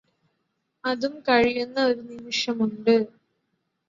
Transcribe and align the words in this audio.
അതും 0.83 1.13
കഴിയുന്ന 1.19 1.79
ഒരു 1.83 2.01
നിമിഷമുണ്ട് 2.01 2.95